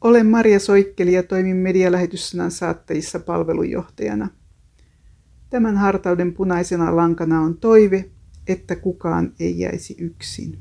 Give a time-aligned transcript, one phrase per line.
[0.00, 4.28] Olen Maria Soikkeli ja toimin medialähetyssanan saattajissa palvelujohtajana.
[5.50, 8.10] Tämän hartauden punaisena lankana on toive,
[8.46, 10.58] että kukaan ei jäisi yksin.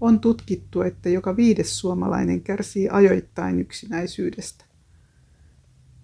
[0.00, 4.64] On tutkittu, että joka viides suomalainen kärsii ajoittain yksinäisyydestä.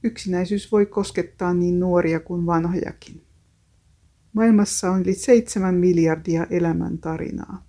[0.03, 3.23] Yksinäisyys voi koskettaa niin nuoria kuin vanhojakin.
[4.33, 7.67] Maailmassa on yli 7 miljardia elämän tarinaa.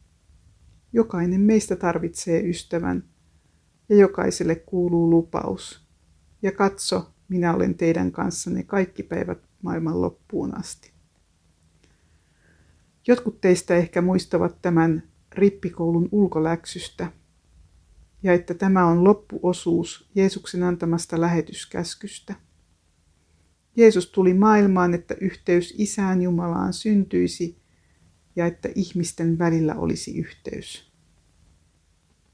[0.94, 3.04] Jokainen meistä tarvitsee ystävän
[3.90, 5.86] ja jokaiselle kuuluu lupaus.
[6.42, 10.92] Ja katso, minä olen teidän kanssanne kaikki päivät maailman loppuun asti.
[13.08, 17.12] Jotkut teistä ehkä muistavat tämän rippikoulun ulkoläksystä
[18.24, 22.36] ja että tämä on loppuosuus Jeesuksen antamasta lähetyskäskystä.
[23.76, 27.58] Jeesus tuli maailmaan, että yhteys Isään Jumalaan syntyisi
[28.36, 30.95] ja että ihmisten välillä olisi yhteys.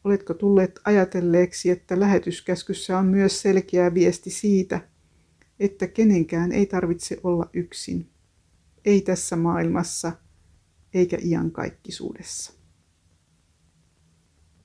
[0.04, 4.82] Oletko tulleet ajatelleeksi, että lähetyskäskyssä on myös selkeä viesti siitä,
[5.60, 8.10] että kenenkään ei tarvitse olla yksin,
[8.86, 10.12] ei tässä maailmassa
[10.94, 12.54] eikä iankaikkisuudessa.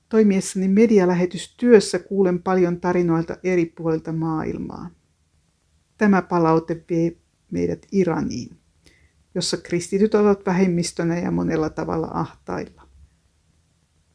[0.09, 4.89] Toimiessani medialähetystyössä kuulen paljon tarinoilta eri puolilta maailmaa.
[5.97, 7.11] Tämä palaute vie
[7.51, 8.57] meidät Iraniin,
[9.35, 12.86] jossa kristityt ovat vähemmistönä ja monella tavalla ahtailla.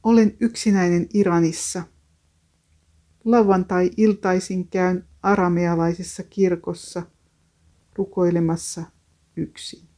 [0.02, 1.82] Olen yksinäinen Iranissa.
[3.24, 7.02] Lauantai-iltaisin käyn aramealaisessa kirkossa
[7.96, 8.82] rukoilemassa
[9.36, 9.88] yksin.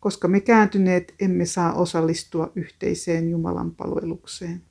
[0.00, 4.62] Koska me kääntyneet emme saa osallistua yhteiseen Jumalan palvelukseen.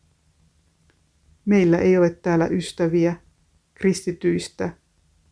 [1.46, 3.16] Meillä ei ole täällä ystäviä,
[3.74, 4.78] kristityistä,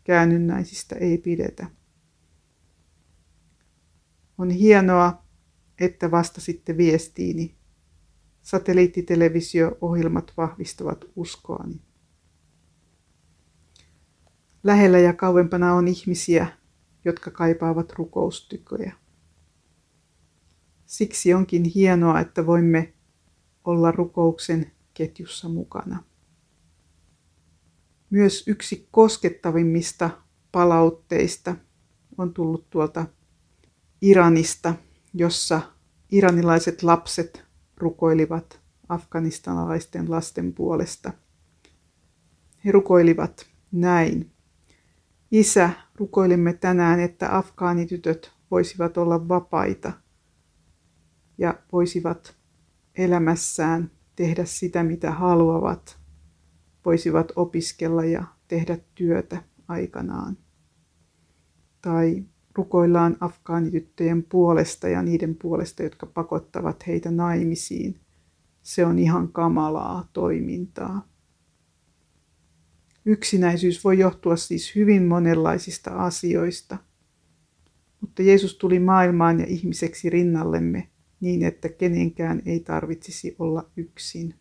[0.03, 1.67] käännynnäisistä ei pidetä.
[4.37, 5.23] On hienoa,
[5.79, 7.55] että vastasitte viestiini
[8.45, 11.81] Satelliittitelevisio-ohjelmat vahvistavat uskoani.
[14.63, 16.47] Lähellä ja kauempana on ihmisiä,
[17.05, 18.95] jotka kaipaavat rukoustyköjä.
[20.85, 22.93] Siksi onkin hienoa, että voimme
[23.63, 26.03] olla rukouksen ketjussa mukana.
[28.09, 30.09] Myös yksi koskettavimmista
[30.51, 31.55] palautteista
[32.17, 33.05] on tullut tuolta
[34.01, 34.75] Iranista,
[35.13, 35.61] jossa
[36.11, 37.44] iranilaiset lapset
[37.77, 41.13] rukoilivat afganistanalaisten lasten puolesta.
[42.65, 44.31] He rukoilivat näin.
[45.31, 49.93] Isä, rukoilimme tänään, että afgaanitytöt voisivat olla vapaita
[51.37, 52.35] ja voisivat
[52.95, 55.99] elämässään tehdä sitä, mitä haluavat,
[56.85, 60.37] voisivat opiskella ja tehdä työtä aikanaan.
[61.81, 62.25] Tai
[62.55, 67.99] rukoillaan afgaanityttöjen puolesta ja niiden puolesta, jotka pakottavat heitä naimisiin.
[68.63, 71.07] Se on ihan kamalaa toimintaa.
[73.05, 76.77] Yksinäisyys voi johtua siis hyvin monenlaisista asioista,
[78.01, 80.89] mutta Jeesus tuli maailmaan ja ihmiseksi rinnallemme
[81.19, 84.33] niin, että kenenkään ei tarvitsisi olla yksin.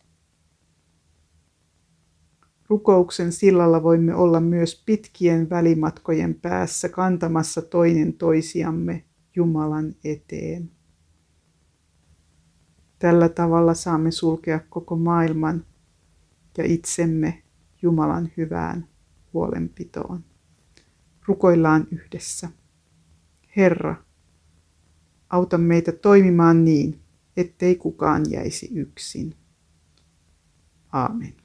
[2.69, 9.03] Rukouksen sillalla voimme olla myös pitkien välimatkojen päässä kantamassa toinen toisiamme
[9.35, 10.71] Jumalan eteen.
[12.99, 15.65] Tällä tavalla saamme sulkea koko maailman
[16.57, 17.43] ja itsemme
[17.81, 18.87] Jumalan hyvään
[19.33, 20.23] huolenpitoon.
[21.27, 22.49] Rukoillaan yhdessä.
[23.57, 23.95] Herra,
[25.29, 26.99] auta meitä toimimaan niin,
[27.37, 29.35] ettei kukaan jäisi yksin.
[30.91, 31.44] Aamen.